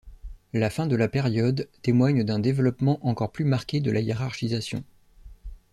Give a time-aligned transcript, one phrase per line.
[0.53, 4.83] La fin de la période témoigne d'un développement encore plus marqué de la hiérarchisation.